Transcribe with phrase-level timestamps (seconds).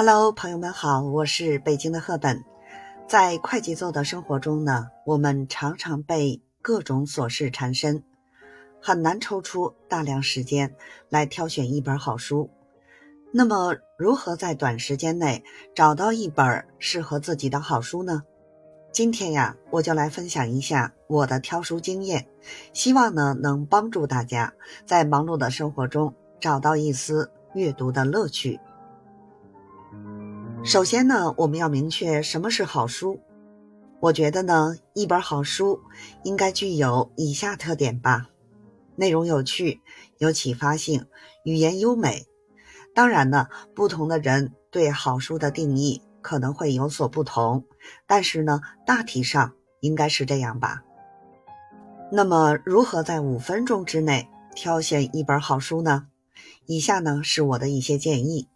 [0.00, 2.44] Hello，朋友们好，我是北京的赫本。
[3.08, 8.04] 在快节奏的生活中呢，我们常常被各种琐事缠身，
[8.80, 10.72] 很难抽出大量时间
[11.08, 12.48] 来挑选一本好书。
[13.32, 15.42] 那么，如何在短时间内
[15.74, 18.22] 找到一本适合自己的好书呢？
[18.92, 22.28] 今天呀，我就来分享一下我的挑书经验，
[22.72, 24.54] 希望呢能帮助大家
[24.86, 28.60] 在忙碌的生活中找到一丝阅读的乐趣。
[30.64, 33.20] 首先呢，我们要明确什么是好书。
[34.00, 35.80] 我觉得呢，一本好书
[36.24, 38.28] 应该具有以下特点吧：
[38.96, 39.80] 内容有趣、
[40.18, 41.06] 有启发性、
[41.44, 42.26] 语言优美。
[42.94, 46.02] 当然呢，不同的人对好书的定义。
[46.20, 47.64] 可能会有所不同，
[48.06, 50.82] 但是呢，大体上应该是这样吧。
[52.12, 56.08] 那么，如何在五分钟之内挑选一本好书呢？
[56.66, 58.48] 以下呢是我的一些建议。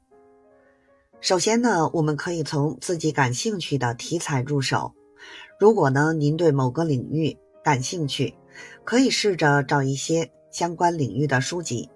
[1.23, 4.93] 首先呢，我们可以从自己感兴趣的题材入手。
[5.57, 8.35] 如果呢您对某个领域感兴趣，
[8.83, 11.89] 可以试着找一些相关领域的书籍，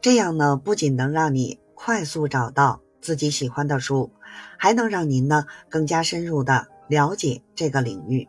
[0.00, 4.10] 这样呢不仅能让你快速找到自己喜欢的书。
[4.58, 8.26] 还能让您呢更加深入的了解这个领域。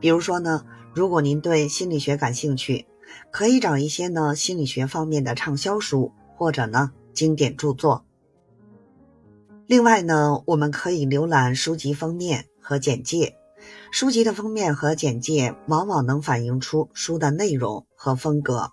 [0.00, 0.64] 比如说呢，
[0.94, 2.86] 如果您对心理学感兴趣，
[3.30, 8.06] 可以找一些呢心理学方面的畅销书或者呢经典著作。
[9.70, 13.36] 另外呢，我们可以浏览书籍封面和简介。
[13.92, 18.72] 书籍的封面和简介往往能反映出书的内容和风格。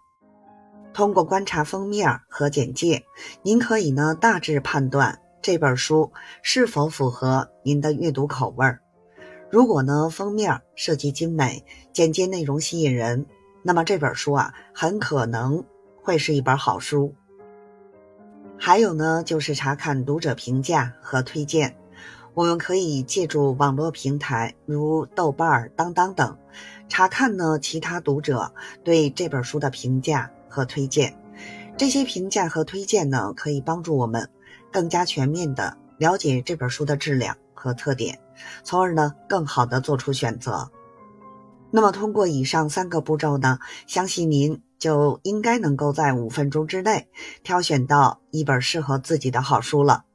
[0.96, 3.06] 通过观察封面和简介，
[3.44, 5.22] 您可以呢大致判断。
[5.40, 8.80] 这本书是否符合您的阅读口味儿？
[9.52, 13.28] 如果呢封面设计精美，简介内容吸引人，
[13.62, 15.64] 那么这本书啊很可能
[16.02, 17.14] 会是一本好书。
[18.60, 21.78] 还有呢就是查看读者评价和推荐，
[22.34, 26.38] 我们可以借助网络平台如豆瓣、当当等，
[26.90, 28.54] 查看呢其他读者
[28.84, 31.18] 对这本书的评价和推荐。
[31.78, 34.30] 这些评价和推荐呢可以帮助我们。
[34.70, 38.20] 更加全面的了解这本书的质量和特点，
[38.64, 40.70] 从而呢更好的做出选择。
[41.72, 47.08] 那么通过以上三个步骤呢，相信您就应该能够在五分钟之内
[47.44, 50.06] 挑选到一本适合自己的好书了。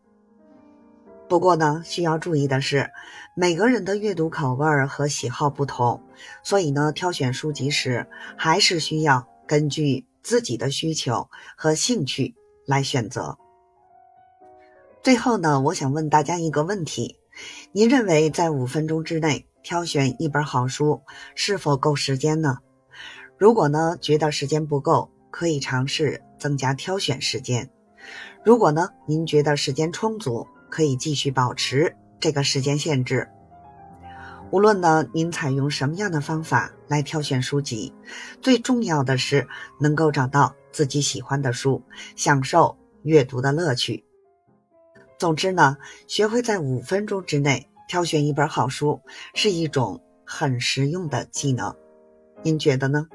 [1.29, 2.91] 不过呢，需要注意的是，
[3.35, 6.03] 每个人的阅读口味和喜好不同，
[6.43, 8.07] 所以呢，挑选书籍时
[8.37, 12.35] 还是需要根据自己的需求和兴趣
[12.67, 13.39] 来选择。
[15.03, 17.19] 最后呢，我想问大家一个问题：
[17.73, 21.01] 您认为在五分钟之内挑选一本好书
[21.35, 22.59] 是否够时间呢？
[23.43, 27.67] 如果呢觉得时间不够，可以尝试增加挑选时间；
[28.45, 33.29] 如果呢您觉得时间充足，可以继续保持这个时间限制。
[34.53, 37.93] 无论呢您采用什么样的方法来挑选书籍，
[38.41, 39.49] 最重要的是
[39.81, 41.83] 能够找到自己喜欢的书，
[42.15, 44.05] 享受阅读的乐趣。
[45.19, 49.01] 总之呢，学会在五分钟之内挑选一本好书，
[49.35, 51.75] 是一种很实用的技能。
[52.45, 53.09] 您觉得呢？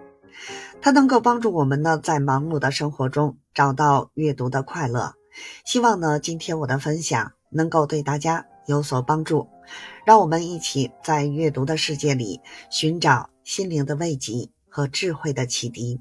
[0.81, 5.13] 它能够帮助我们呢，在忙碌的生活中找到阅读的快乐。
[5.65, 9.47] 希望呢，今天我的分享能够对大家有所帮助。
[10.05, 12.39] 让我们一起在阅读的世界里
[12.69, 15.99] 寻找心灵的慰藉和智慧的启迪。